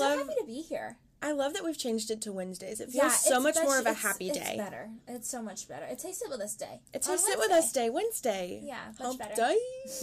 [0.00, 0.96] I'm love- so happy to be here.
[1.22, 2.78] I love that we've changed it to Wednesdays.
[2.78, 4.56] It feels Yeah, so much more of a it's- happy it's day.
[4.58, 4.90] better.
[5.08, 5.86] It's so much better.
[5.86, 6.82] It tastes it with us day.
[6.92, 8.60] It a sit with us day, Wednesday.
[8.62, 9.34] Yeah, much Hump better.
[9.34, 9.58] day.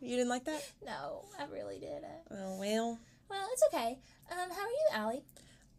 [0.00, 0.62] You didn't like that?
[0.84, 2.04] no, I really didn't.
[2.30, 2.98] Oh well.
[3.30, 3.98] Well, it's okay.
[4.30, 5.22] Um, how are you, Allie?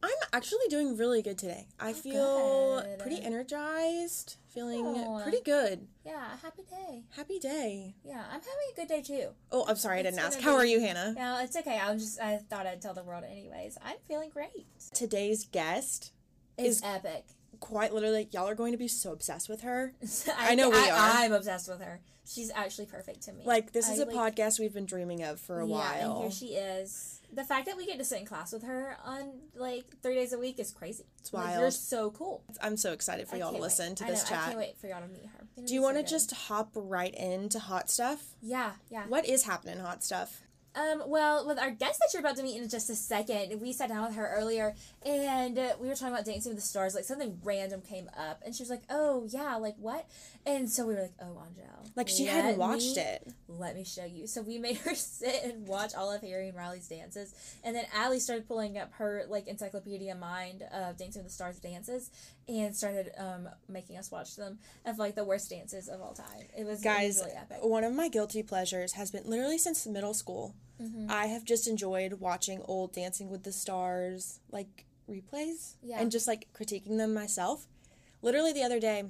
[0.04, 1.68] I'm actually doing really good today.
[1.79, 3.00] I oh, feel good.
[3.00, 5.24] pretty energized, feeling Aw.
[5.24, 5.88] pretty good.
[6.05, 7.04] Yeah, happy day.
[7.15, 7.96] Happy day.
[8.04, 9.29] Yeah, I'm having a good day too.
[9.52, 10.39] Oh, I'm sorry I didn't ask.
[10.39, 11.14] How be- are you, Hannah?
[11.18, 11.79] No, it's okay.
[11.79, 13.78] I was just I thought I'd tell the world anyways.
[13.83, 14.68] I'm feeling great.
[14.93, 16.11] Today's guest,
[16.57, 17.25] It's Is- epic.
[17.60, 19.93] Quite literally, y'all are going to be so obsessed with her.
[20.38, 21.24] I, know we I, are.
[21.24, 22.02] I'm obsessed with her.
[22.25, 23.43] She's actually perfect to me.
[23.46, 26.11] Like this is a a podcast we've been dreaming of for a yeah, while.
[26.16, 27.21] and here she is.
[27.32, 30.33] The fact that we get to sit in class with her on like three days
[30.33, 31.06] a week is crazy.
[31.20, 31.61] It's Like, wild.
[31.61, 32.44] you're so cool.
[32.61, 33.61] I'm so excited for y'all to can't wait.
[33.61, 34.45] listen to this know, I chat.
[34.47, 35.47] can't wait for y'all to meet her.
[35.55, 38.23] It'll Do you want to just hop right into hot stuff?
[38.41, 39.05] Yeah, yeah.
[39.08, 40.41] What is happening, hot stuff?
[40.78, 43.73] Um, well, with our guest that you're about to meet in just a second, we
[43.73, 46.94] sat down with her earlier and uh, we were talking about Dancing with the Stars.
[46.94, 50.08] Like something random came up, and she was like, "Oh yeah, like what?"
[50.45, 53.34] And so we were like, "Oh, Angel, Like she hadn't watched me- it.
[53.47, 56.58] Let me show you." So we made her sit and watch all of Harry and
[56.58, 61.31] Rylee's dances, and then Allie started pulling up her like encyclopedia mind of Dancing with
[61.31, 62.12] the Stars dances,
[62.47, 66.28] and started um making us watch them of like the worst dances of all time.
[66.56, 67.58] It was it was Guys, really epic.
[67.62, 70.53] one of my guilty pleasures has been literally since middle school.
[70.81, 71.08] Mm-hmm.
[71.09, 76.00] I have just enjoyed watching old Dancing with the Stars like replays Yeah.
[76.00, 77.67] and just like critiquing them myself.
[78.22, 79.03] Literally the other day,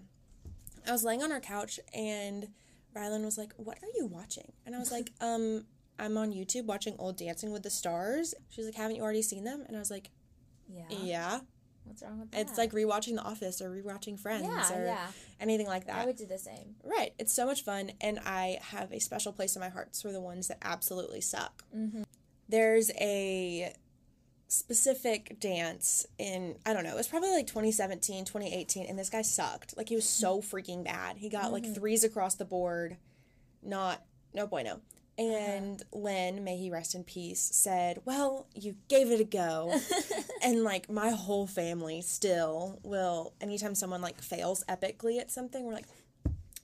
[0.88, 2.48] I was laying on our couch and
[2.96, 5.66] Rylan was like, "What are you watching?" And I was like, "Um,
[6.00, 9.44] I'm on YouTube watching old Dancing with the Stars." She's like, "Haven't you already seen
[9.44, 10.10] them?" And I was like,
[10.68, 10.86] Yeah.
[10.90, 11.40] "Yeah."
[11.88, 12.42] What's wrong with that?
[12.42, 15.08] It's like rewatching The Office or rewatching Friends yeah, or yeah.
[15.40, 15.96] anything like that.
[15.96, 16.76] I would do the same.
[16.84, 17.14] Right.
[17.18, 20.22] It's so much fun, and I have a special place in my heart for the
[20.22, 21.64] ones that absolutely suck.
[21.76, 22.04] Mm-hmm.
[22.50, 23.74] There's a
[24.48, 29.22] specific dance in, I don't know, it was probably like 2017, 2018, and this guy
[29.22, 29.76] sucked.
[29.76, 31.18] Like, he was so freaking bad.
[31.18, 31.54] He got Mm-hmm.
[31.54, 32.98] like threes across the board.
[33.62, 34.02] Not,
[34.34, 34.80] no bueno.
[35.18, 39.74] And Len, may he rest in peace, said, Well, you gave it a go.
[40.44, 45.74] and like my whole family still will, anytime someone like fails epically at something, we're
[45.74, 45.88] like,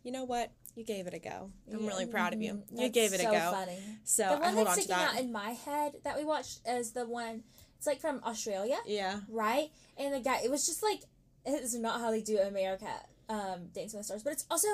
[0.04, 0.52] you know what?
[0.76, 1.52] You gave it a go.
[1.72, 2.64] I'm really proud of you.
[2.72, 3.52] You gave it so a go.
[3.52, 3.80] Funny.
[4.04, 5.16] So The I one hold on that's to sticking that.
[5.16, 7.44] out in my head that we watched is the one.
[7.78, 9.20] It's like from Australia, yeah.
[9.30, 9.70] right?
[9.98, 11.02] And the guy, it was just like
[11.46, 12.88] it's not how they do America,
[13.30, 14.68] um, Dancing with the Stars, but it's also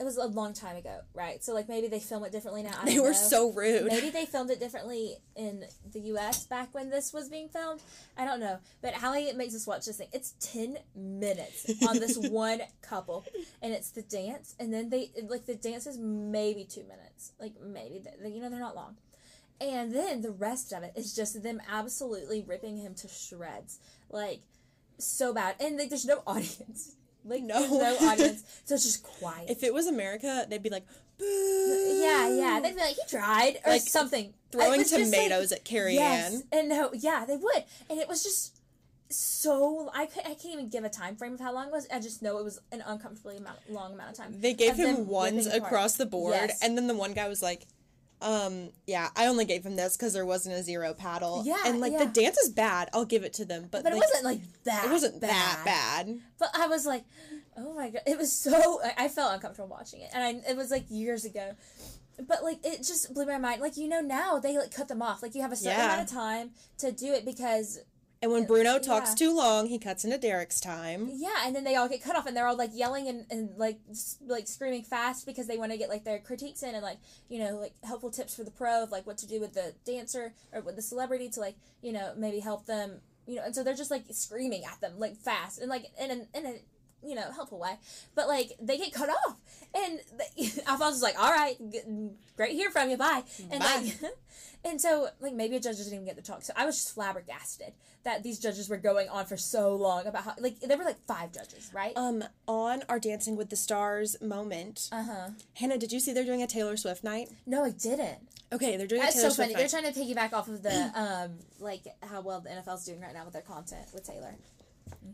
[0.00, 1.42] it was a long time ago, right?
[1.44, 2.72] So like maybe they film it differently now.
[2.80, 3.12] I They were know.
[3.12, 3.86] so rude.
[3.86, 6.46] Maybe they filmed it differently in the U.S.
[6.46, 7.80] back when this was being filmed.
[8.16, 10.08] I don't know, but Allie makes us watch this thing.
[10.12, 13.24] It's ten minutes on this one couple,
[13.62, 17.52] and it's the dance, and then they like the dance is maybe two minutes, like
[17.64, 18.96] maybe they, you know they're not long,
[19.60, 23.78] and then the rest of it is just them absolutely ripping him to shreds,
[24.10, 24.40] like
[24.98, 26.96] so bad, and like there's no audience.
[27.24, 27.58] Like No.
[27.78, 29.48] no audience, so it's just quiet.
[29.50, 30.86] If it was America, they'd be like,
[31.18, 31.24] boo.
[31.24, 32.60] Yeah, yeah.
[32.62, 34.34] They'd be like, he tried, or Like, something.
[34.52, 36.42] Throwing just, like- tomatoes at Carrie yes, Ann.
[36.52, 38.60] and no, yeah, they would, and it was just
[39.10, 39.90] so.
[39.94, 41.86] I could, I can't even give a time frame of how long it was.
[41.92, 44.40] I just know it was an uncomfortably amount, long amount of time.
[44.40, 46.60] They gave of him ones across the board, Yes.
[46.62, 47.66] and then the one guy was like,
[48.24, 51.42] um, yeah, I only gave him this because there wasn't a zero paddle.
[51.46, 52.04] Yeah, And like yeah.
[52.04, 53.68] the dance is bad, I'll give it to them.
[53.70, 54.86] But, but it wasn't like that.
[54.86, 55.30] it wasn't bad.
[55.30, 56.18] that bad.
[56.38, 57.04] But I was like,
[57.56, 58.80] oh my god, it was so.
[58.82, 61.52] I I felt uncomfortable watching it, and I, it was like years ago.
[62.28, 63.60] But like it just blew my mind.
[63.60, 65.22] Like you know now they like cut them off.
[65.22, 65.92] Like you have a certain Yeah.
[65.94, 67.80] amount of time to do it because
[68.24, 69.26] And when Bruno talks yeah.
[69.26, 71.10] too long, he cuts into Derek's time.
[71.12, 73.50] Yeah, and then they all get cut off, and they're all like yelling and, and
[73.58, 76.82] like s- like screaming fast because they want to get like their critiques in and
[76.82, 76.96] like
[77.28, 79.74] you know like helpful tips for the pro of like what to do with the
[79.84, 83.54] dancer or with the celebrity to like you know maybe help them you know and
[83.54, 86.54] so they're just like screaming at them like fast and like in a, in a
[87.06, 87.76] you know helpful way,
[88.14, 89.36] but like they get cut off,
[89.74, 91.80] and they, Alfonso is like, all right, g-
[92.36, 93.92] great to hear from you, bye, and Bye.
[94.02, 94.12] like.
[94.66, 96.40] And so, like, maybe a judge didn't even get to talk.
[96.42, 97.74] So I was just flabbergasted
[98.04, 101.04] that these judges were going on for so long about how, like, there were like
[101.06, 101.92] five judges, right?
[101.96, 105.28] Um, on our Dancing with the Stars moment, Uh huh.
[105.56, 107.28] Hannah, did you see they're doing a Taylor Swift night?
[107.46, 108.26] No, I didn't.
[108.54, 109.52] Okay, they're doing That's a Taylor so Swift funny.
[109.62, 109.70] night.
[109.70, 113.12] They're trying to piggyback off of the um, like how well the NFL's doing right
[113.12, 114.34] now with their content with Taylor.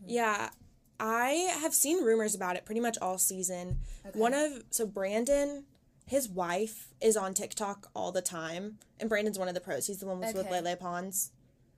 [0.06, 0.50] Yeah,
[1.00, 1.30] I
[1.60, 3.78] have seen rumors about it pretty much all season.
[4.12, 5.64] One of so Brandon,
[6.06, 9.86] his wife is on TikTok all the time, and Brandon's one of the pros.
[9.86, 11.32] He's the one with with Lele Pons.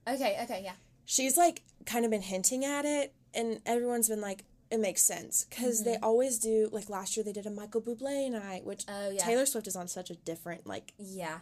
[0.09, 0.39] Okay.
[0.43, 0.63] Okay.
[0.65, 0.73] Yeah.
[1.05, 5.47] She's like kind of been hinting at it, and everyone's been like, it makes sense
[5.49, 6.05] because they mm-hmm.
[6.05, 6.69] always do.
[6.73, 9.25] Like last year, they did a Michael Bublé night, which Oh yeah.
[9.25, 11.39] Taylor Swift is on such a different like Yeah.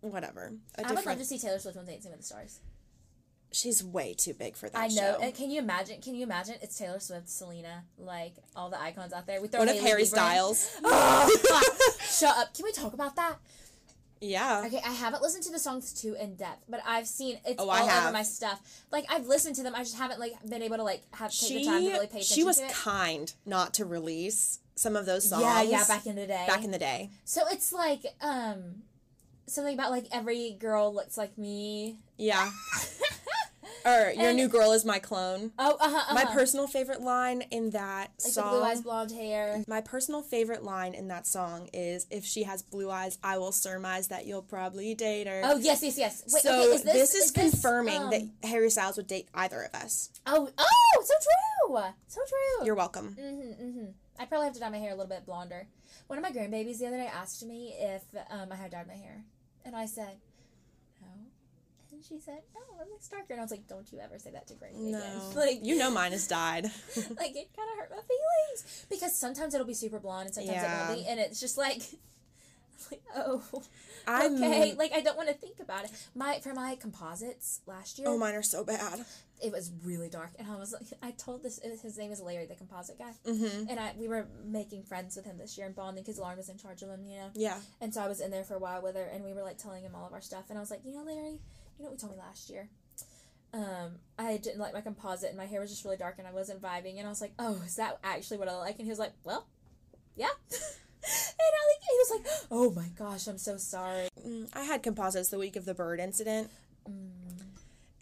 [0.00, 0.52] whatever.
[0.76, 1.18] A I would love different.
[1.20, 2.60] to see Taylor Swift on Dancing with the Stars.
[3.52, 4.94] She's way too big for that I know.
[4.94, 5.18] show.
[5.22, 6.00] And can you imagine?
[6.00, 6.56] Can you imagine?
[6.62, 9.40] It's Taylor Swift, Selena, like all the icons out there.
[9.40, 10.04] We throw if Hailey Harry.
[10.04, 10.70] Styles?
[12.18, 12.54] Shut up.
[12.54, 13.36] Can we talk about that?
[14.20, 14.62] Yeah.
[14.66, 17.68] Okay, I haven't listened to the songs too in depth, but I've seen it's Oh,
[17.68, 18.60] all over my stuff.
[18.90, 21.48] Like I've listened to them, I just haven't like been able to like have take
[21.48, 25.04] She the time to really pay attention she was kind not to release some of
[25.06, 25.42] those songs.
[25.42, 26.44] Yeah, yeah, back in the day.
[26.46, 27.10] back in the day.
[27.24, 28.82] so it's like um
[29.46, 31.96] something about like every girl looks like me.
[32.16, 32.50] Yeah.
[33.86, 35.52] or your And- new girl is my clone.
[35.58, 36.14] Oh, uh-huh, uh-huh.
[36.14, 38.52] My personal favorite line in that like song.
[38.52, 39.64] the blue eyes, blonde hair.
[39.68, 43.52] My personal favorite line in that song is if she has blue eyes, I will
[43.52, 45.42] surmise that you'll probably date her.
[45.44, 46.24] Oh yes, yes, yes.
[46.32, 49.62] Wait, so okay, is this, this, is, confirming um, that Harry Styles would date either
[49.62, 50.10] of us.
[50.26, 51.14] Oh, oh, so
[51.68, 52.66] true, so true.
[52.66, 53.16] You're welcome.
[53.18, 53.84] Mm-hmm, mm-hmm.
[54.18, 55.68] I probably have to dye my hair a little bit blonder.
[56.06, 58.94] One of my grandbabies the other day asked me if um, I had dyed my
[58.94, 59.24] hair,
[59.64, 60.16] and I said
[61.96, 64.30] and she said, "Oh, it looks darker," and I was like, "Don't you ever say
[64.32, 66.64] that to Granny No, again." Like, you know mine has died.
[66.96, 70.56] like it kind of hurt my feelings because sometimes it'll be super blonde and sometimes
[70.56, 70.84] Yeah.
[70.84, 71.82] it won't be, and it's just like,
[72.90, 73.42] like oh,
[74.06, 74.74] I'm okay.
[74.76, 75.90] Like I don't want to think about it.
[76.14, 79.04] My for my composites last year, oh mine are so bad.
[79.42, 82.46] it was really dark, and I was like, I told this his name is Larry,
[82.46, 83.12] the composite guy.
[83.26, 83.68] Mm-hmm.
[83.70, 86.48] And I we were making friends with him this year and bonding because Lauren was
[86.48, 87.30] in charge of him, you know.
[87.34, 87.58] Yeah.
[87.80, 89.58] And so I was in there for a while with her, and we were like
[89.58, 90.44] telling him all of our stuff.
[90.50, 91.38] And I was like, you know, Larry,
[91.78, 92.68] you know what we told me last year?
[93.52, 96.32] Um, I didn't like my composite, and my hair was just really dark, and I
[96.32, 96.98] wasn't vibing.
[96.98, 98.76] And I was like, oh, is that actually what I like?
[98.78, 99.46] And he was like, well,
[100.16, 100.26] yeah.
[100.50, 100.60] and
[101.40, 104.08] I like he was like, oh my gosh, I'm so sorry.
[104.26, 106.50] Mm, I had composites the week of the bird incident,
[106.88, 107.42] Mm,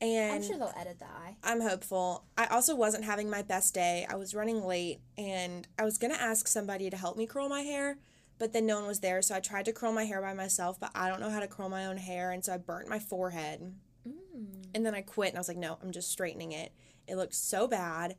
[0.01, 1.37] and I'm sure they'll edit the eye.
[1.43, 2.25] I'm hopeful.
[2.37, 4.07] I also wasn't having my best day.
[4.09, 7.49] I was running late and I was going to ask somebody to help me curl
[7.49, 7.97] my hair,
[8.39, 9.23] but then no one was there.
[9.23, 11.47] So I tried to curl my hair by myself, but I don't know how to
[11.47, 12.31] curl my own hair.
[12.31, 13.75] And so I burnt my forehead.
[14.07, 14.67] Mm.
[14.75, 16.73] And then I quit and I was like, no, I'm just straightening it.
[17.07, 18.17] It looked so bad.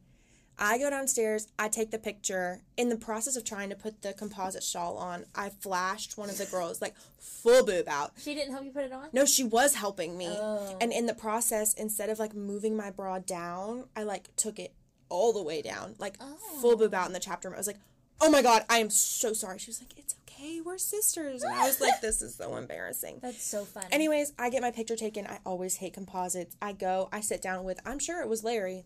[0.57, 2.61] I go downstairs, I take the picture.
[2.77, 6.37] In the process of trying to put the composite shawl on, I flashed one of
[6.37, 8.11] the girls like full boob out.
[8.17, 9.09] She didn't help you put it on.
[9.11, 10.27] No, she was helping me.
[10.29, 10.77] Oh.
[10.79, 14.73] And in the process, instead of like moving my bra down, I like took it
[15.09, 16.17] all the way down, like
[16.61, 17.55] full boob out in the chapter room.
[17.55, 17.79] I was like,
[18.21, 19.59] oh my God, I am so sorry.
[19.59, 21.43] She was like, it's okay, we're sisters.
[21.43, 23.19] And I was like, this is so embarrassing.
[23.21, 23.87] That's so funny.
[23.91, 25.25] Anyways, I get my picture taken.
[25.27, 26.55] I always hate composites.
[26.61, 28.85] I go, I sit down with, I'm sure it was Larry.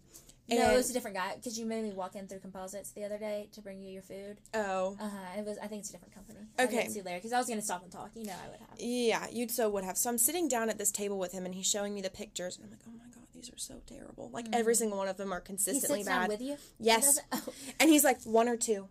[0.49, 3.03] no, it was a different guy because you made me walk in through composites the
[3.05, 4.37] other day to bring you your food.
[4.55, 4.97] Oh.
[4.99, 5.39] Uh huh.
[5.39, 5.59] It was.
[5.61, 6.39] I think it's a different company.
[6.57, 6.77] I Okay.
[6.77, 8.09] didn't see Larry because I was gonna stop and talk.
[8.15, 8.79] You know, I would have.
[8.79, 9.95] Yeah, you'd so would have.
[9.95, 12.57] So I'm sitting down at this table with him and he's showing me the pictures
[12.57, 14.31] and I'm like, oh my God, these are so terrible.
[14.33, 15.43] Like every single one of them are Mm.
[15.43, 16.29] He consistently sits down bad.
[16.31, 16.57] with you.
[16.79, 17.19] Yes.
[17.31, 17.41] Oh.
[17.79, 18.87] And he's like, one or two,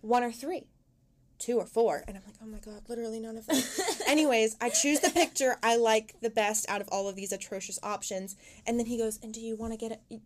[0.00, 0.66] one or three,
[1.38, 2.02] two or four.
[2.06, 3.60] And I'm like, oh my God, literally none of them.
[4.08, 7.78] Anyways, I choose the picture I like the best out of all of these atrocious
[7.82, 8.36] options.
[8.66, 10.20] And then he goes, and do you want to get it?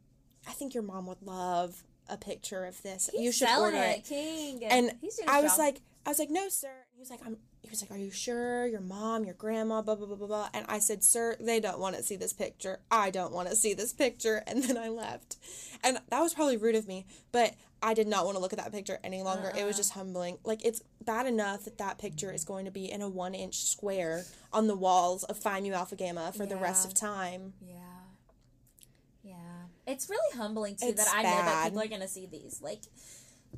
[0.48, 3.08] I think your mom would love a picture of this.
[3.12, 4.04] He's you should order it.
[4.04, 4.64] King.
[4.64, 5.58] And He's doing I was job.
[5.58, 6.72] like, I was like, no, sir.
[6.94, 7.36] He was like, I'm.
[7.62, 8.66] He was like, are you sure?
[8.66, 10.48] Your mom, your grandma, blah blah blah blah blah.
[10.54, 12.80] And I said, sir, they don't want to see this picture.
[12.90, 14.42] I don't want to see this picture.
[14.46, 15.36] And then I left.
[15.84, 18.58] And that was probably rude of me, but I did not want to look at
[18.58, 19.48] that picture any longer.
[19.48, 19.72] It was uh-huh.
[19.72, 20.38] just humbling.
[20.44, 23.64] Like it's bad enough that that picture is going to be in a one inch
[23.64, 27.54] square on the walls of Phi Mu Alpha Gamma for the rest of time.
[27.66, 27.76] yeah,
[29.22, 29.34] yeah.
[29.86, 32.60] It's really humbling too It's that I know that people are gonna see these.
[32.62, 32.82] Like,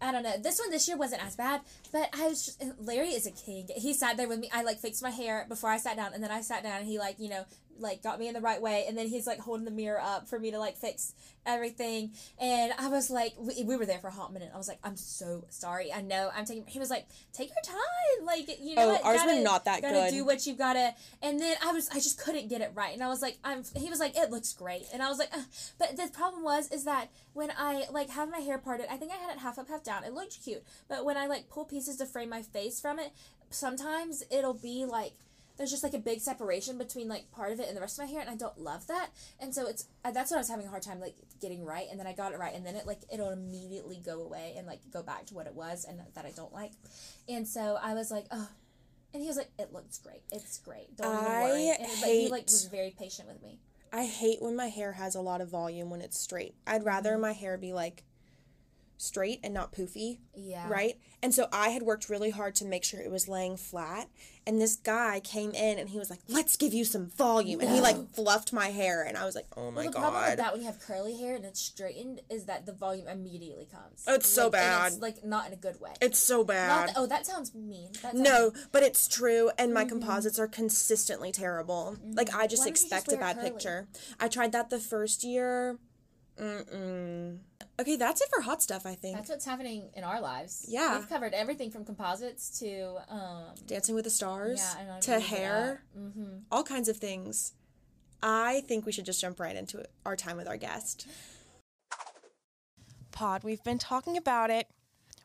[0.01, 0.39] I don't know.
[0.39, 1.61] This one this year wasn't as bad,
[1.93, 3.69] but I was just Larry is a king.
[3.77, 4.49] He sat there with me.
[4.53, 6.87] I like fixed my hair before I sat down, and then I sat down, and
[6.87, 7.45] he like you know
[7.79, 10.29] like got me in the right way, and then he's like holding the mirror up
[10.29, 11.15] for me to like fix
[11.45, 14.51] everything, and I was like, we, we were there for a hot minute.
[14.55, 15.93] I was like, I'm so sorry.
[15.93, 16.65] I know I'm taking.
[16.67, 18.83] He was like, take your time, like you know.
[18.83, 19.05] Oh, what?
[19.05, 19.93] ours were Gotta- not that good.
[19.93, 20.17] gotta good.
[20.17, 20.95] do what you gotta.
[21.23, 23.63] And then I was, I just couldn't get it right, and I was like, I'm.
[23.77, 25.45] He was like, it looks great, and I was like, Ugh.
[25.79, 29.13] but the problem was is that when I like have my hair parted, I think
[29.13, 30.05] I had it half up, half down.
[30.05, 33.13] It looked cute, but when I like pull pieces to frame my face from it,
[33.51, 35.13] sometimes it'll be like
[35.57, 38.05] there's just like a big separation between like part of it and the rest of
[38.07, 39.11] my hair and i don't love that.
[39.41, 41.87] And so it's uh, that's what i was having a hard time like getting right
[41.91, 44.67] and then i got it right and then it like it'll immediately go away and
[44.67, 46.73] like go back to what it was and that i don't like.
[47.29, 48.49] And so i was like oh
[49.15, 50.23] and he was like it looks great.
[50.33, 50.97] It's great.
[50.97, 51.69] Don't even I worry.
[51.69, 53.61] And but he like hate- was very patient with me.
[53.93, 56.55] I hate when my hair has a lot of volume when it's straight.
[56.67, 57.21] I'd rather Mm-hmm.
[57.21, 58.05] my hair be like
[59.03, 60.19] straight and not poofy.
[60.35, 60.69] Yeah.
[60.69, 60.99] Right?
[61.23, 64.09] And so I had worked really hard to make sure it was laying flat.
[64.47, 67.61] And this guy came in and he was like, let's give you some volume.
[67.61, 69.05] And he like fluffed my hair.
[69.05, 70.39] And I was like, oh my Well, the problem with God.
[70.39, 74.05] that when you have curly hair and it's straightened is that the volume immediately comes.
[74.07, 74.93] Oh, it's so Like, and bad.
[74.93, 75.93] It's like not in a good way.
[76.01, 76.93] It's so bad.
[76.97, 77.91] oh, that sounds mean.
[78.03, 80.01] That sounds No, but it's true, and my mm-hmm.
[80.01, 81.97] composites are consistently terrible.
[81.99, 82.15] Mm-hmm.
[82.15, 83.51] Like I just Why don't just expect a bad curly?
[83.51, 83.89] picture.
[84.19, 85.79] I tried that the first year.
[86.39, 87.39] Mm-mm.
[87.83, 88.87] Okay, that's it for hot stuff.
[88.87, 90.65] I think That's what's happening in our lives.
[90.69, 90.97] Yeah.
[90.99, 96.39] We've covered everything from composites to um Dancing with the Stars yeah, to hair, Mm-hmm.
[96.51, 97.53] all kinds of things.
[98.23, 101.09] I think we should just jump right into our time with our guest.
[103.11, 104.69] Pod, we've been talking about it.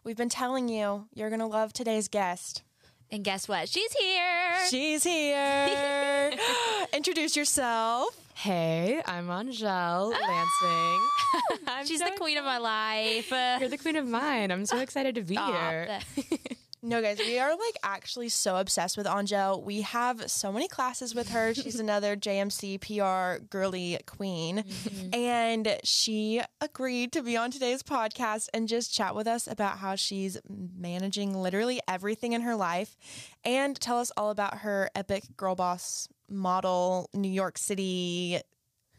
[0.04, 2.64] We've been telling you you're gonna love today's guest.
[3.10, 3.70] And guess what?
[3.70, 4.56] She's here.
[4.70, 6.34] She's here.
[6.94, 8.10] Introduce yourself.
[8.34, 10.10] Hey, I'm Angel ah!
[10.12, 11.64] Lansing.
[11.68, 13.32] I'm She's so the queen of my life.
[13.32, 14.52] You're the queen of mine.
[14.52, 16.00] I'm so excited to be here.
[16.88, 19.62] No, guys, we are like actually so obsessed with Angel.
[19.62, 21.54] We have so many classes with her.
[21.54, 24.60] She's another JMC PR girly queen.
[24.60, 25.14] Mm-hmm.
[25.14, 29.96] And she agreed to be on today's podcast and just chat with us about how
[29.96, 32.96] she's managing literally everything in her life
[33.44, 38.40] and tell us all about her epic girl boss model, New York City,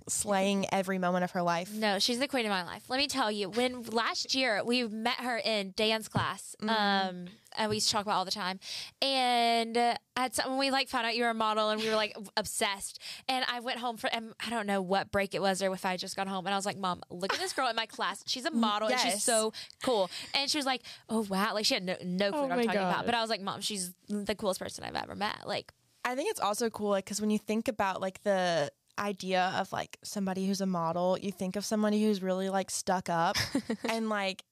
[0.08, 1.72] slaying every moment of her life.
[1.72, 2.84] No, she's the queen of my life.
[2.88, 6.68] Let me tell you, when last year we met her in dance class, Mm-hmm.
[7.08, 8.58] um, and we used to talk about all the time.
[9.00, 11.88] And uh, at some, when we like found out you were a model, and we
[11.88, 13.00] were like obsessed.
[13.28, 15.84] And I went home for, and I don't know what break it was, or if
[15.84, 17.86] I just got home, and I was like, "Mom, look at this girl in my
[17.86, 18.22] class.
[18.26, 21.74] She's a model, and she's so cool." And she was like, "Oh wow!" Like she
[21.74, 23.06] had no, no clue Oh what I'm talking about.
[23.06, 25.72] But I was like, "Mom, she's the coolest person I've ever met." Like.
[26.04, 29.72] I think it's also cool like, because when you think about like the idea of
[29.72, 33.36] like somebody who's a model, you think of somebody who's really like stuck up
[33.88, 34.44] and like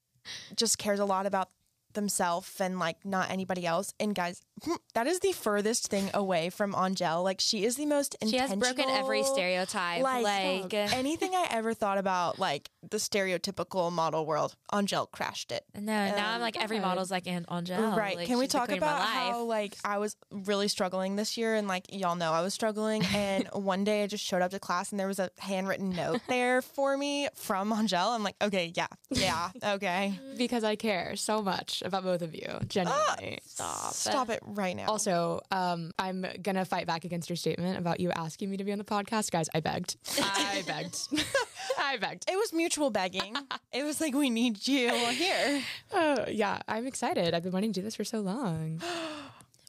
[0.56, 1.50] just cares a lot about
[1.94, 3.92] themselves and like not anybody else.
[3.98, 7.22] And guys, Hmm, that is the furthest thing away from Angel.
[7.22, 10.02] Like she is the most She has broken every stereotype.
[10.02, 15.64] Like, Like, anything I ever thought about like the stereotypical model world, Angel crashed it.
[15.74, 16.86] no, now I'm um, like every God.
[16.86, 17.90] model's like Aunt Angel.
[17.90, 18.16] Right.
[18.16, 19.08] Like, Can we talk queen of my about life.
[19.10, 23.04] how like I was really struggling this year and like y'all know I was struggling
[23.14, 26.20] and one day I just showed up to class and there was a handwritten note
[26.28, 28.00] there for me from Angel.
[28.00, 30.18] I'm like, okay, yeah, yeah, okay.
[30.38, 32.46] because I care so much about both of you.
[32.48, 33.38] Ah, genuinely.
[33.44, 33.92] Stop.
[33.92, 34.86] Stop it right now.
[34.86, 38.72] Also, um, I'm gonna fight back against your statement about you asking me to be
[38.72, 39.48] on the podcast, guys.
[39.54, 39.96] I begged.
[40.18, 40.98] I begged.
[41.78, 42.24] I begged.
[42.30, 43.34] it was mutual begging.
[43.72, 45.62] it was like we need you here.
[45.92, 47.34] Oh, yeah, I'm excited.
[47.34, 48.80] I've been wanting to do this for so long.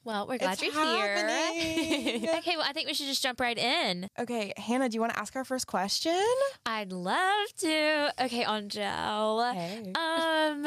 [0.04, 1.60] Well, we're glad It's you're happening.
[1.60, 2.34] here.
[2.38, 4.08] okay, well, I think we should just jump right in.
[4.18, 6.24] Okay, Hannah, do you want to ask our first question?
[6.64, 8.14] I'd love to.
[8.18, 9.52] Okay, Angel.
[9.52, 9.92] Hey.
[9.94, 10.66] Um,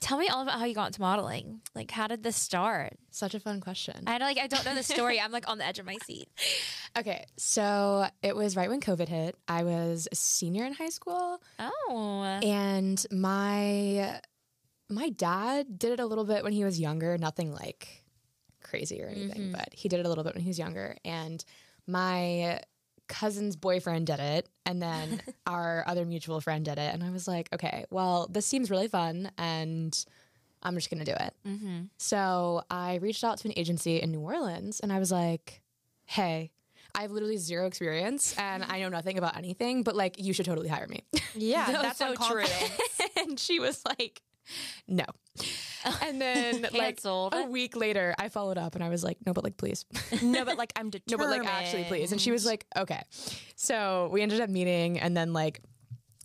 [0.00, 1.60] tell me all about how you got into modeling.
[1.74, 2.94] Like, how did this start?
[3.10, 4.04] Such a fun question.
[4.06, 5.20] I like, I don't know the story.
[5.20, 6.28] I'm like on the edge of my seat.
[6.96, 9.36] Okay, so it was right when COVID hit.
[9.46, 14.20] I was a senior in high school, Oh, and my
[14.90, 17.18] my dad did it a little bit when he was younger.
[17.18, 18.04] Nothing like
[18.62, 19.52] crazy or anything, mm-hmm.
[19.52, 20.96] but he did it a little bit when he was younger.
[21.04, 21.44] And
[21.86, 22.60] my
[23.08, 26.94] cousin's boyfriend did it, and then our other mutual friend did it.
[26.94, 30.04] And I was like, okay, well, this seems really fun, and
[30.62, 31.34] I'm just gonna do it.
[31.46, 31.82] mm-hmm.
[31.98, 35.62] So I reached out to an agency in New Orleans and I was like,
[36.04, 36.50] hey,
[36.94, 40.46] I have literally zero experience and I know nothing about anything, but like, you should
[40.46, 41.04] totally hire me.
[41.34, 42.44] Yeah, that's so true.
[43.16, 44.22] and she was like,
[44.86, 45.04] no.
[46.02, 49.44] And then, like, a week later, I followed up and I was like, no, but
[49.44, 49.84] like, please.
[50.22, 51.10] no, but like I'm determined.
[51.10, 52.12] No, but like, actually, please.
[52.12, 53.02] And she was like, okay.
[53.56, 55.60] So we ended up meeting and then, like,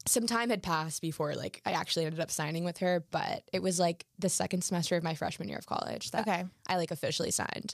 [0.05, 3.61] some time had passed before like I actually ended up signing with her, but it
[3.63, 6.43] was like the second semester of my freshman year of college that Okay.
[6.67, 7.73] I like officially signed.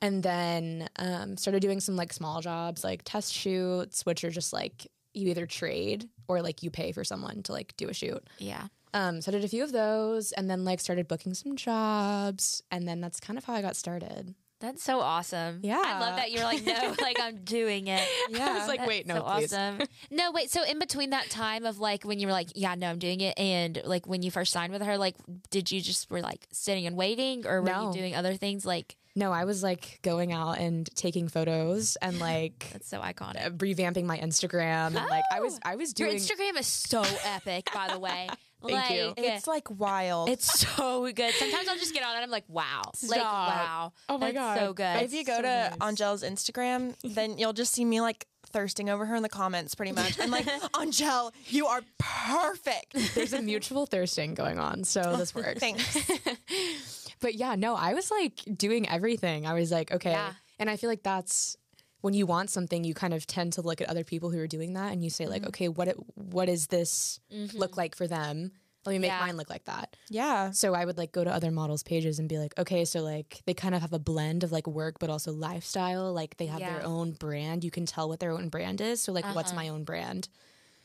[0.00, 4.52] And then um, started doing some like small jobs, like test shoots, which are just
[4.52, 8.26] like you either trade or like you pay for someone to like do a shoot.
[8.38, 8.66] yeah.
[8.94, 12.62] Um, so I did a few of those and then like started booking some jobs.
[12.70, 14.34] And then that's kind of how I got started.
[14.60, 15.58] That's so awesome.
[15.64, 15.82] Yeah.
[15.84, 18.06] I love that you're like, no, like I'm doing it.
[18.30, 18.48] Yeah.
[18.48, 19.52] I was like, That's wait, no, so please.
[19.52, 19.78] awesome.
[20.10, 20.50] No, wait.
[20.50, 23.20] So in between that time of like when you were like, yeah, no, I'm doing
[23.20, 25.16] it, and like when you first signed with her, like,
[25.50, 27.88] did you just were like sitting and waiting, or were No.
[27.88, 28.64] you doing other things?
[28.64, 33.44] Like No, I was like going out and taking photos and like that's so iconic.
[33.44, 37.02] uh, revamping my Instagram and like I was I was doing Your Instagram is so
[37.24, 38.28] epic, by the way.
[38.62, 39.14] Thank like, you.
[39.16, 40.28] It's like wild.
[40.28, 41.34] It's so good.
[41.34, 42.20] Sometimes I'll just get on it.
[42.20, 43.92] I'm like, wow, like wow.
[44.08, 44.58] Oh my That's God.
[44.58, 45.02] so good.
[45.02, 45.76] if you go so to nice.
[45.80, 49.92] Angel's Instagram, then you'll just see me like thirsting over her in the comments pretty
[49.92, 50.18] much.
[50.20, 50.46] I'm like,
[50.80, 53.14] Angel, you are perfect.
[53.14, 55.60] There's a mutual thirsting going on, so oh, this works.
[55.60, 56.10] Thanks.
[57.22, 59.46] But yeah, no, I was like doing everything.
[59.46, 60.10] I was like, okay.
[60.10, 60.32] Yeah.
[60.58, 61.56] And I feel like that's
[62.02, 64.46] when you want something, you kind of tend to look at other people who are
[64.46, 65.32] doing that and you say, Mm-hmm.
[65.32, 67.80] like, okay, what it, what does this look mm-hmm.
[67.80, 68.52] like for them?
[68.84, 69.20] Let me make Yeah.
[69.20, 69.96] mine look like that.
[70.10, 70.50] Yeah.
[70.50, 73.40] So I would like go to other models' pages and be like, okay, so like
[73.46, 76.12] they kind of have a blend of like work but also lifestyle.
[76.12, 76.72] Like they have Yeah.
[76.78, 77.62] their own brand.
[77.62, 79.00] You can tell what their own brand is.
[79.00, 79.74] So like, what's my uh-huh.
[79.76, 80.28] own brand?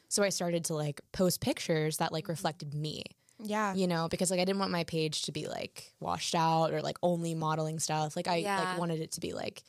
[0.09, 2.33] So I started to like post pictures that like mm-hmm.
[2.33, 3.03] reflected me
[3.39, 3.73] Yeah.
[3.73, 6.81] you know because like i didn't want my page to be like washed out or
[6.81, 8.59] like only modeling stuff like i Yeah.
[8.59, 9.63] like wanted it to be like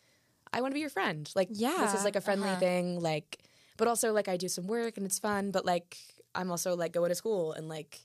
[0.53, 2.61] i want to be your friend like yeah, this is like a friendly uh-huh.
[2.61, 3.39] thing like
[3.77, 5.97] but also like i do some work and it's fun but like
[6.35, 8.01] i'm also like going to school and like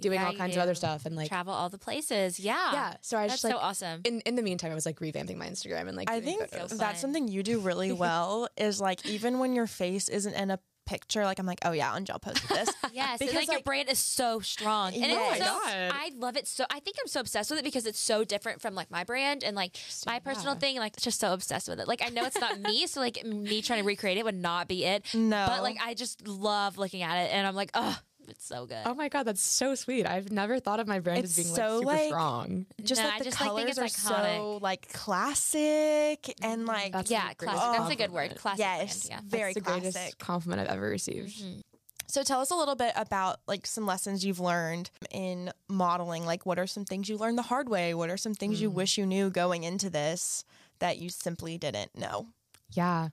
[0.00, 2.38] doing Yeah, all you kinds of other stuff and like Travel all the places.
[2.38, 2.72] Yeah.
[2.72, 4.02] yeah so i was That's just like so awesome.
[4.04, 6.70] in, in the meantime i was like revamping my instagram and like I think photos.
[6.70, 10.50] So that's something you do really well is like even when your face isn't in
[10.50, 12.70] a picture, like I'm like, oh yeah, Angel posted this.
[12.92, 15.36] Yes, Because, and like, your brand is so strong, and Yes.
[15.36, 15.92] it's so, Oh my God.
[15.94, 16.64] I love it so.
[16.70, 19.44] I think I'm so obsessed with it because it's so different from like my brand
[19.44, 19.76] and like
[20.06, 20.60] my personal yeah.
[20.60, 20.76] thing.
[20.78, 21.88] Like, just so obsessed with it.
[21.88, 24.68] Like, I know it's not me, so like me trying to recreate it would not
[24.68, 25.04] be it.
[25.12, 25.44] No.
[25.48, 28.82] but like I just love looking at it, and I'm like, oh, it's so good.
[28.84, 31.54] oh my god that's so sweet i've never thought of my brand It's as being
[31.54, 33.78] so, like super like- strong just No, like I the just, like, think colors it's
[33.78, 37.78] are so like classic and mm, like That's yeah, the greatest classic.
[37.78, 38.36] That's a good word.
[38.36, 38.58] Classic.
[38.58, 39.30] yes, brand, yeah.
[39.38, 39.92] very That's the classic.
[39.92, 41.60] greatest compliment i've ever received mm-hmm.
[42.08, 46.24] So tell us a little bit about like some lessons you've learned in modeling.
[46.24, 47.94] Like what are some things you learned the hard way?
[47.94, 48.74] What are some things you mm.
[48.74, 50.44] wish you knew going into this
[50.78, 52.28] that you simply didn't know?
[52.72, 53.08] Yeah.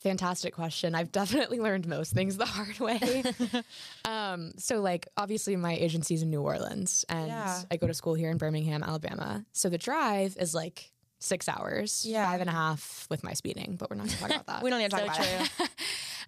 [0.00, 0.94] Fantastic question.
[0.94, 3.22] I've definitely learned most things the hard way.
[4.04, 7.62] um, so, like, obviously, my agency's in New Orleans, and Yeah.
[7.70, 9.44] I go to school here in Birmingham, Alabama.
[9.52, 12.24] So the drive is like six hours, Yeah.
[12.30, 14.62] five and a half with my speeding, but we're not going to talk about that.
[14.62, 15.64] We don't need to talk So about true.
[15.66, 15.70] it.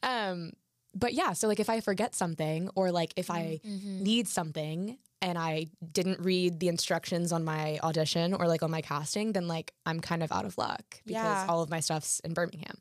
[0.03, 0.53] um,
[0.95, 4.03] but yeah, so like if I forget something or like if I Mm-hmm.
[4.03, 8.83] need something and I didn't read the instructions on my audition or like on my
[8.83, 11.47] casting, then like I'm kind of out of luck because Yeah.
[11.49, 12.77] all of my stuff's in Birmingham.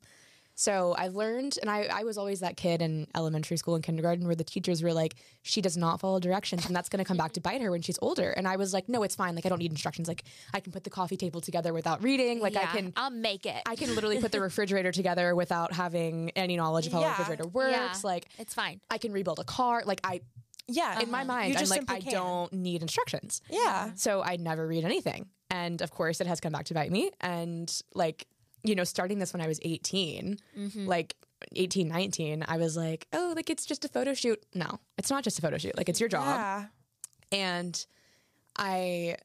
[0.62, 4.27] So I've learned, and I, I was always that kid in elementary school and kindergarten
[4.27, 7.18] where the teachers were like, she does not follow directions, and that's going to come
[7.18, 8.30] back to bite her when she's older.
[8.30, 9.34] And I was like, no, it's fine.
[9.34, 10.08] Like I don't need instructions.
[10.08, 12.41] Like I can put the coffee table together without reading.
[12.41, 13.63] Like I can I'll make it.
[13.65, 17.08] I can literally put the refrigerator together without having any knowledge of how Yeah.
[17.08, 17.71] a refrigerator works.
[17.71, 17.97] Yeah.
[18.04, 18.82] Like it's fine.
[18.91, 19.82] I can rebuild a car.
[19.84, 20.21] Like I,
[20.67, 21.00] Yeah.
[21.00, 21.26] in my uh-huh.
[21.28, 22.12] mind, You I'm like I can.
[22.13, 23.41] don't need instructions.
[23.50, 23.93] Yeah.
[23.95, 27.10] So I never read anything, and of course, it has come back to bite me.
[27.19, 28.28] And like
[28.63, 30.88] you know, starting this when I was 18, Mm-hmm.
[30.88, 31.15] like
[31.56, 34.43] 18, 19, I was like, oh, like it's just a photo shoot.
[34.54, 35.76] No, it's not just a photo shoot.
[35.78, 36.65] Like it's your job Yeah.
[37.32, 37.86] and
[38.58, 39.17] I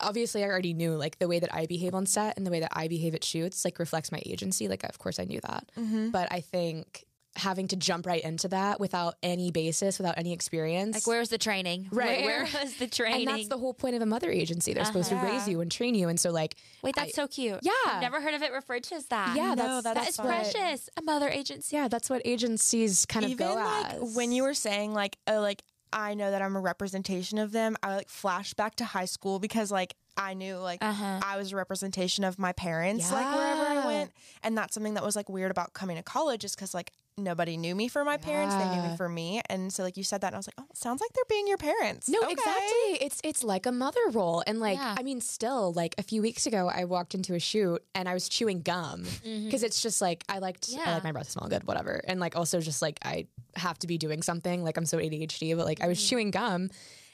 [0.00, 2.60] obviously I already knew like the way that I behave on set and the way
[2.60, 4.68] that I behave at shoots like reflects my agency.
[4.68, 6.10] Like of course I knew that, Mm-hmm.
[6.10, 7.04] but I think
[7.36, 11.38] having to jump right into that without any basis, without any experience, Like, where's the
[11.38, 11.88] training?
[11.92, 13.28] Right, Where where- was the training?
[13.28, 14.74] and that's the whole point of a mother agency.
[14.74, 15.26] They're supposed to Uh-huh.
[15.26, 17.60] raise you and train you, and so like Wait, that's I- so cute.
[17.62, 17.72] Yeah.
[17.86, 19.36] I've never heard of it referred to as that.
[19.36, 20.26] yeah, No, that's that's that is fun.
[20.26, 20.90] precious.
[20.98, 21.76] A mother agency.
[21.76, 24.14] yeah, that's what agencies kind of Even go like as.
[24.14, 25.62] when you were saying like, oh, like
[25.94, 27.76] I know that I'm a representation of them.
[27.82, 31.20] I like flashed back to high school because like I knew like Uh-huh.
[31.24, 35.04] I was a representation of my parents like wherever I went, and that's something that
[35.04, 38.16] was like weird about coming to college is because like nobody knew me for my
[38.16, 40.48] parents, they knew me for me, and so like you said that, and I was
[40.48, 42.08] like, oh, sounds like they're being your parents.
[42.08, 42.32] No, Okay.
[42.32, 43.06] exactly.
[43.06, 44.94] It's it's like a mother role, and like Yeah.
[44.98, 48.14] I mean, still like a few weeks ago, I walked into a shoot and I
[48.14, 49.04] was chewing gum
[49.44, 52.36] because it's just like I liked I like my breath smell good, whatever, and like
[52.36, 54.62] also just like I have to be doing something.
[54.64, 56.70] Like I'm so ADHD, but like I was chewing gum,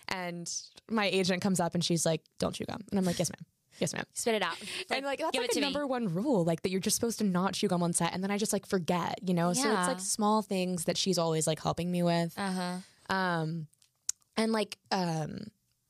[0.08, 0.50] and
[0.90, 3.46] my agent comes up and she's like, "Don't chew gum," and I'm like, "Yes, ma'am."
[3.78, 4.04] Yes, ma'am.
[4.12, 4.56] Spit it out.
[4.90, 5.86] and like that's like a number me.
[5.86, 8.30] one rule, like that you're just supposed to not chew gum on set, and then
[8.30, 9.52] I just like forget, you know.
[9.52, 13.14] So it's like small things that she's always like helping me with Uh huh.
[13.14, 13.68] um
[14.36, 15.46] and like um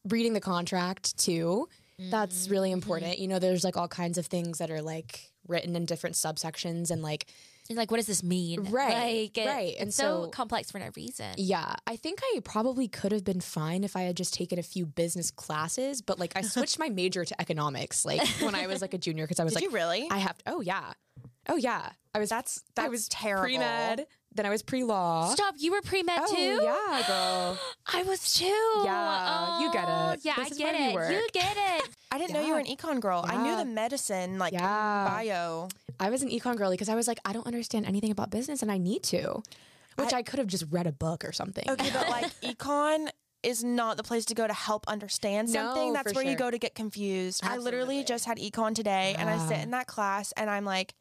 [0.09, 1.69] reading the contract too
[2.11, 2.75] that's really Mm-hmm.
[2.75, 6.15] important you know there's like all kinds of things that are like written in different
[6.15, 7.27] subsections and like
[7.71, 8.65] And like, what does this mean?
[8.71, 8.95] Right,
[9.35, 9.75] Like, it- right.
[9.79, 11.35] And so, so- complex for no reason.
[11.37, 14.63] yeah i think i probably could have been fine if i had just taken a
[14.63, 18.81] few business classes but like i switched my major to economics like when i was
[18.81, 20.07] like a junior because i was Did like you really?
[20.11, 20.93] i have to, oh yeah
[21.49, 23.43] oh yeah i was that's i that's was terrible.
[23.45, 25.55] pre-med then i was pre-law Stop.
[25.59, 26.23] You were pre med too.
[26.25, 26.65] oh too.
[26.65, 27.59] yeah girl
[27.93, 28.45] I was too.
[28.85, 30.21] Yeah, you get Oh, it.
[30.23, 30.95] Yeah, This I is get where you it.
[30.95, 31.11] work.
[31.11, 31.89] You get it.
[32.13, 33.25] I didn't know you were an econ girl.
[33.27, 35.09] I knew the medicine like Yeah.
[35.09, 35.69] bio.
[36.01, 38.63] I was an econ girly because I was like, I don't understand anything about business
[38.63, 39.43] and I need to.
[39.97, 41.65] Which I, could have just read a book or something.
[41.69, 43.09] Okay, but like econ
[43.43, 45.89] is not the place to go to help understand something.
[45.89, 47.43] No, That's where you go to get confused.
[47.45, 50.95] I literally just had econ today and I sit in that class and I'm like,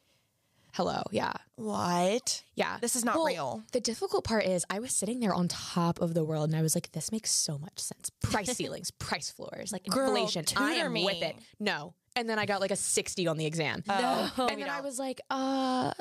[0.73, 1.01] hello.
[1.12, 1.33] Yeah.
[1.55, 2.43] What?
[2.55, 2.77] Yeah.
[2.81, 3.63] This is not Well, real.
[3.71, 6.62] The difficult part is I was sitting there on top of the world and I
[6.62, 8.12] was like, this makes so much sense.
[8.21, 10.45] Price ceilings, price floors, like Girl, inflation.
[10.55, 11.36] I am with it.
[11.60, 11.93] No.
[12.17, 13.84] And then I got like a 60 on the exam.
[13.88, 15.91] Oh, and then I was like, uh,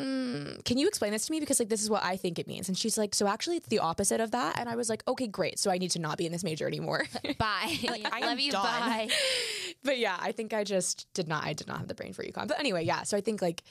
[0.00, 1.40] mm, can you explain this to me?
[1.40, 2.68] Because like this is what I think it means.
[2.68, 4.58] And she's like, so actually it's the opposite of that.
[4.58, 5.58] And I was like, okay, great.
[5.58, 7.04] So I need to not be in this major anymore.
[7.38, 7.76] Bye.
[8.10, 8.52] I Love you.
[8.52, 8.64] done.
[8.64, 9.08] Bye.
[9.84, 11.44] but yeah, I think I just did not.
[11.44, 12.48] I did not have the brain for econ.
[12.48, 13.02] But anyway, yeah.
[13.02, 13.62] So I think like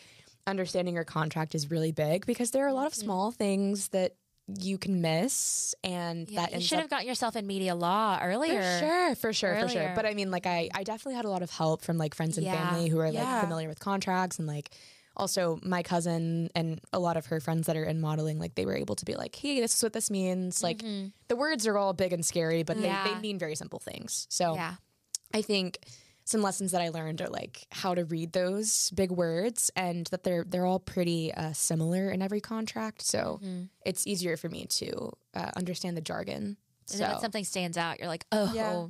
[0.46, 4.14] understanding your contract is really big because there are a lot of small things that
[4.48, 8.62] you can miss, and Yeah, that you should have gotten yourself in media law earlier.
[8.62, 9.92] for sure, for sure, for sure.
[9.96, 12.38] But I mean, like, I, I definitely had a lot of help from like friends
[12.38, 12.54] and Yeah.
[12.54, 13.42] family who are like Yeah.
[13.42, 14.72] familiar with contracts and like
[15.18, 18.66] also my cousin and a lot of her friends that are in modeling, like they
[18.66, 20.64] were able to be like, hey, this is what this means.
[20.64, 21.08] Like mm-hmm.
[21.28, 24.28] the words are all big and scary, but they, they mean very simple things.
[24.30, 24.76] So Yeah.
[25.34, 25.80] I think
[26.28, 30.24] some lessons that I learned are like how to read those big words and that
[30.24, 33.02] they're they're all pretty uh, similar in every contract.
[33.02, 33.40] So
[33.86, 36.58] it's easier for me to uh, understand the jargon.
[36.92, 38.88] And then when something stands out, you're like, oh, Yeah.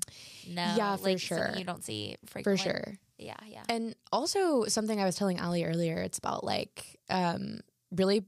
[0.54, 0.76] no.
[0.76, 1.54] Yeah, for like, sure.
[1.56, 2.97] You don't see for sure.
[3.17, 3.63] Yeah, yeah.
[3.69, 7.60] And also something I was telling Allie earlier, it's about like um,
[7.91, 8.26] really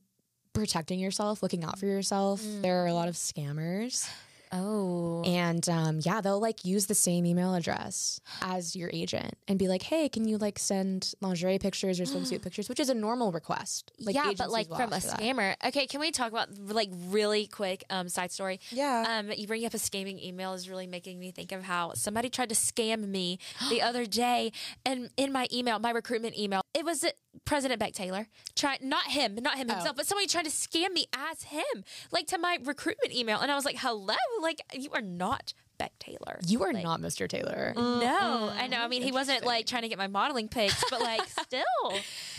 [0.54, 2.42] protecting yourself, looking out for yourself.
[2.44, 4.10] There are a lot of scammers.
[4.52, 5.24] Oh.
[5.26, 9.68] And um, yeah, they'll like use the same email address as your agent and be
[9.68, 13.32] like, "Hey, can you like send lingerie pictures or swimsuit pictures?" Which is a normal
[13.32, 13.92] request.
[14.00, 15.20] Like, yeah, but like from a for that.
[15.20, 15.56] scammer.
[15.66, 18.60] Okay, can we talk about like really quick um, side story?
[18.72, 19.06] Yeah.
[19.08, 22.30] Um, you bring up a scamming email is really making me think of how somebody
[22.30, 24.52] tried to scam me the other day,
[24.86, 27.06] and in my email, my recruitment email, it was
[27.46, 28.28] President Beck Taylor.
[28.56, 32.28] Try not him, not him himself, but somebody tried to scam me as him, like
[32.28, 36.40] to my recruitment email, and I was like, "Hello, like you are not Beck Taylor.
[36.46, 37.28] You are Like, not Mr.
[37.28, 37.74] Taylor.
[37.78, 38.82] No, I know.
[38.82, 41.64] I mean, he wasn't like trying to get my modeling pics, but like still,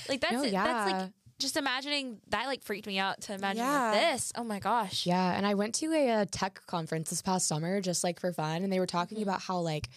[0.09, 0.53] like that's No, it.
[0.53, 3.93] That's like just imagining that like freaked me out to imagine Yeah.
[4.13, 4.31] this.
[4.37, 5.07] Oh my gosh.
[5.07, 8.31] Yeah, and I went to a, uh tech conference this past summer just like for
[8.33, 9.29] fun, and they were talking Mm-hmm.
[9.29, 9.89] about how like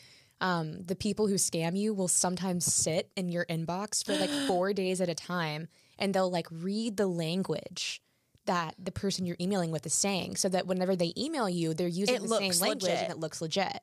[0.44, 4.74] um, the people who scam you will sometimes sit in your inbox for like four
[4.74, 8.02] days at a time, and they'll like read the language
[8.46, 11.88] that the person you're emailing with is saying, so that whenever they email you, they're
[11.88, 13.04] using It the same language legit.
[13.04, 13.80] and it looks legit.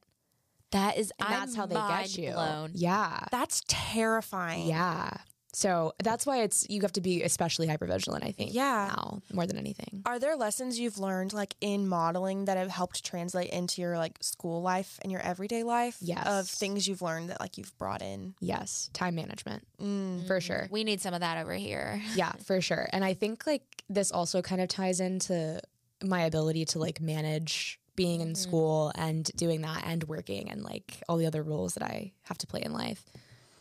[0.73, 1.13] That is.
[1.19, 2.33] And that's how they get you.
[2.33, 2.71] Blown.
[2.75, 4.69] Yeah, That's terrifying.
[4.69, 5.11] yeah.
[5.53, 8.25] So that's why it's you have to be especially hyper vigilant.
[8.25, 8.55] I think.
[8.55, 8.93] Yeah.
[8.95, 10.03] Now more than anything.
[10.07, 14.19] Are there lessons you've learned like in modeling that have helped translate into your like
[14.21, 15.97] school life and your everyday life?
[16.01, 16.27] Yes.
[16.27, 18.35] Of things you've learned that like you've brought in.
[18.41, 20.27] Yes, time management Mm.
[20.27, 20.69] for sure.
[20.71, 22.01] We need some of that over here.
[22.15, 22.89] Yeah, for sure.
[22.93, 25.61] And I think like this also kind of ties into
[26.03, 31.03] my ability to like manage being in school and doing that and working and like
[31.09, 33.05] all the other roles that I have to play in life.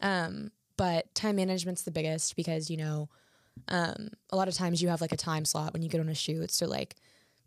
[0.01, 3.09] Um, but time management's the biggest because, you know,
[3.67, 6.07] um, a lot of times you have like a time slot when you get on
[6.07, 6.51] a shoot.
[6.51, 6.95] So like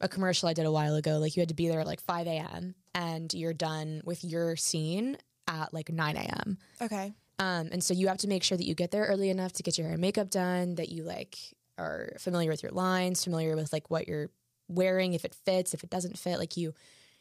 [0.03, 2.03] a commercial I did a while ago, like you had to be there at like
[2.03, 2.75] 5 a.m.
[2.95, 5.17] and you're done with your scene
[5.49, 6.59] at like 9 a.m.
[6.83, 7.15] Okay.
[7.39, 9.63] Um, and so you have to make sure that you get there early enough to
[9.63, 11.39] get your hair and makeup done, that you like
[11.79, 14.29] are familiar with your lines, familiar with like what you're
[14.69, 16.75] wearing, if it fits, if it doesn't fit, like you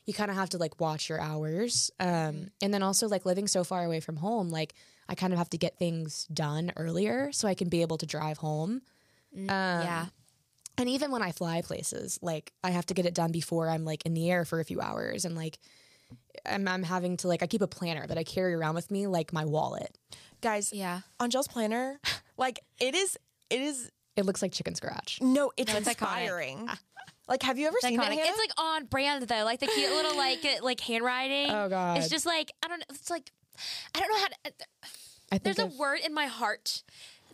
[0.06, 1.91] you kind of have to like watch your hours.
[2.00, 4.74] Um, and then also like living so far away from home, like
[5.12, 8.06] I kind of have to get things done earlier so I can be able to
[8.06, 8.82] drive home.
[9.38, 10.06] Um, yeah.
[10.78, 13.84] And even when I fly places, like I have to get it done before I'm
[13.86, 15.60] like in the air for a few hours and like
[16.45, 19.06] I'm, I'm having to like I keep a planner that I carry around with me
[19.08, 19.97] like my wallet.
[20.41, 21.02] Guys, Yeah.
[21.19, 22.00] on Jill's planner,
[22.38, 23.17] like it is
[23.50, 25.19] it is It looks like chicken scratch.
[25.21, 26.21] no, it's No, it's iconic.
[26.21, 26.69] inspiring.
[27.28, 28.04] like have you ever seen it?
[28.04, 28.10] Iconic.
[28.15, 28.21] Hannah?
[28.26, 31.52] It's like on brand though, like the cute little like like handwriting.
[31.52, 31.97] Oh, God.
[31.97, 32.86] It's just like I don't know.
[32.89, 33.30] It's like
[33.93, 34.54] I don't know how to.
[35.32, 36.84] I think There's a word in my heart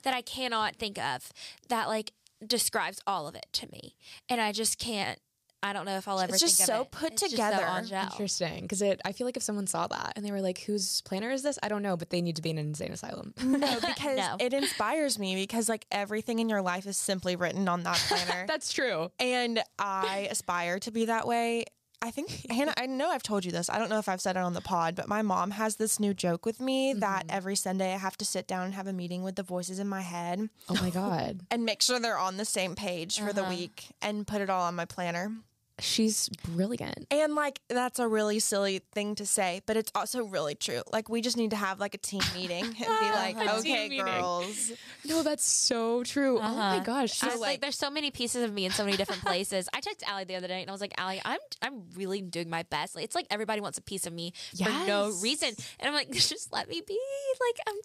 [0.04, 1.32] that I cannot think of
[1.70, 2.14] that like
[2.46, 3.96] describes all of it to me,
[4.30, 5.20] and I just can't.
[5.64, 6.34] I don't know if I'll ever.
[6.34, 6.92] It's just think so of it.
[6.92, 7.58] put It's just together.
[7.68, 8.00] So Angel.
[8.04, 9.02] interesting because it.
[9.04, 11.58] I feel like if someone saw that and they were like, "Whose planner is this?"
[11.64, 13.34] I don't know, but they need to be in an insane asylum.
[13.44, 13.58] no,
[13.88, 14.38] because No.
[14.40, 18.46] it inspires me because like everything in your life is simply written on that planner.
[18.48, 19.10] That's true.
[19.20, 21.66] and I aspire to be that way.
[22.02, 23.70] I think Hannah, I know I've told you this.
[23.70, 26.00] I don't know if I've said it on the pod, but my mom has this
[26.00, 27.36] new joke with me that mm-hmm.
[27.36, 29.88] every Sunday I have to sit down and have a meeting with the voices in
[29.88, 31.42] my head Oh my god.
[31.52, 33.50] and make sure they're on the same page for the uh-huh.
[33.50, 35.32] week and put it all on my planner.
[35.80, 37.08] She's brilliant.
[37.12, 40.82] And like that's a really silly thing to say, but it's also really true.
[40.92, 44.72] Like we just need to have like a team meeting and be like, okay, girls.
[45.06, 46.38] No, that's so true.
[46.38, 46.80] Oh my Uh-huh.
[46.84, 47.24] gosh.
[47.24, 49.70] I she's was like, there's so many pieces of me in so many different places.
[49.74, 52.50] I texted Allie the other day and I was like, Allie, I'm I'm really doing
[52.50, 52.96] my best.
[52.96, 55.50] Like, it's like everybody wants a piece of me for no reason.
[55.80, 57.00] And I'm like, just let me be.
[57.40, 57.76] Like, I'm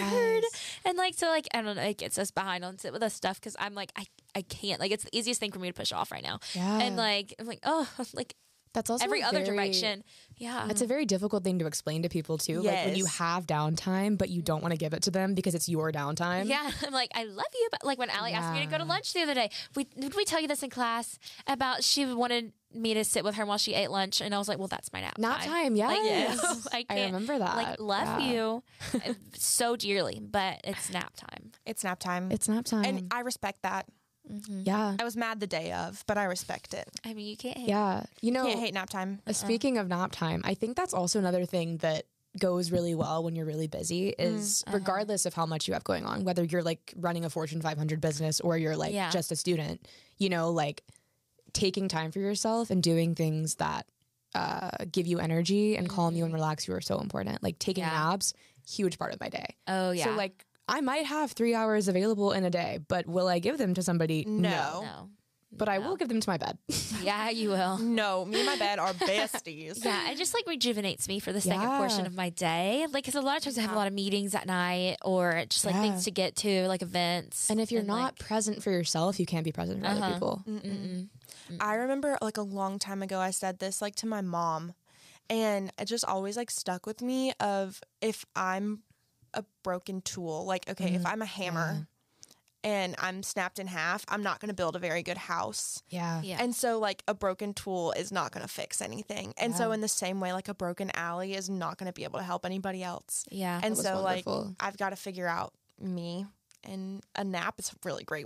[0.00, 0.42] tired.
[0.42, 0.78] Yes.
[0.84, 3.14] And like, so like, I don't know, it gets us behind on sit with us
[3.14, 4.80] stuff because I'm like, I, I can't.
[4.80, 6.38] Like, it's the easiest thing for me to push off right now.
[6.54, 6.78] Yeah.
[6.80, 8.34] And like, I'm like, oh, like
[8.74, 10.02] that's also every other very- direction.
[10.38, 10.66] Yeah.
[10.70, 12.62] It's a very difficult thing to explain to people too.
[12.62, 15.54] Like when you have downtime, but you don't want to give it to them because
[15.54, 16.46] it's your downtime.
[16.48, 18.84] Yeah, I'm like, I love you, but like when Allie asked me to go to
[18.84, 22.54] lunch the other day, we did we tell you this in class about she wanted
[22.74, 24.90] me to sit with her while she ate lunch, and I was like, well, that's
[24.90, 25.18] my nap.
[25.18, 25.48] Nap time.
[25.50, 26.66] time, Like, yes.
[26.72, 27.54] I, I remember that.
[27.54, 28.32] Like, love Yeah.
[28.32, 28.62] you
[28.94, 31.52] uh, so dearly, but it's nap time.
[31.66, 32.32] It's nap time.
[32.32, 32.84] It's nap time.
[32.86, 33.84] and I respect that.
[34.28, 34.96] Yeah.
[35.00, 36.88] I was mad the day of, but I respect it.
[37.04, 37.56] I mean, you can't.
[37.56, 38.04] Hate Yeah.
[38.20, 39.20] You know, Can't hate nap time.
[39.26, 42.04] Uh, Speaking of nap time, I think that's also another thing that
[42.38, 46.06] goes really well when you're really busy is regardless of how much you have going
[46.06, 49.10] on, whether you're like running a Fortune 500 business or you're like Yeah.
[49.10, 50.82] just a student, you know, like
[51.52, 53.86] taking time for yourself and doing things that
[54.34, 57.42] uh, give you energy and calm you and relax you are so important.
[57.42, 57.90] Like taking Yeah.
[57.90, 58.32] naps,
[58.66, 59.56] huge part of my day.
[59.68, 60.04] Oh yeah.
[60.04, 63.58] So like I might have three hours available in a day, but will I give
[63.58, 64.24] them to somebody?
[64.26, 64.80] No.
[64.82, 65.08] no.
[65.54, 66.56] But I will give them to my bed.
[67.02, 67.78] Yeah, you will.
[67.78, 69.84] No, me and my bed are besties.
[69.84, 72.86] Yeah, it just like rejuvenates me for the second portion of my day.
[72.92, 75.44] Like, because a lot of times I have a lot of meetings at night or
[75.48, 75.82] just like Yeah.
[75.82, 77.50] things to get to, like events.
[77.50, 80.00] and if you're not like- present for yourself, you can't be present for Uh-huh.
[80.04, 80.44] other people.
[81.60, 84.72] I remember like a long time ago I said this like to my mom
[85.28, 88.82] and it just always like stuck with me of if I'm
[89.34, 91.06] a broken tool, like okay, if mm-hmm.
[91.06, 91.86] I'm a hammer
[92.64, 95.82] and I'm snapped in half, I'm not going to build a very good house.
[95.88, 96.22] Yeah.
[96.22, 96.38] yeah.
[96.40, 99.34] And so like a broken tool is not going to fix anything.
[99.36, 102.04] And so in the same way like a broken Allie is not going to be
[102.04, 103.24] able to help anybody else.
[103.30, 103.60] yeah.
[103.62, 104.24] And was so like.
[104.60, 106.26] I've got to figure out me
[106.64, 108.20] and a nap is a really great